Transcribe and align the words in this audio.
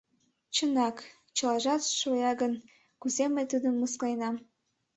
—Чынак, 0.55 0.97
чылажат 1.35 1.81
шоя 1.99 2.31
гын, 2.41 2.53
кузе 3.01 3.25
мый 3.33 3.45
тудым 3.51 3.75
мыскыленам! 3.81 4.35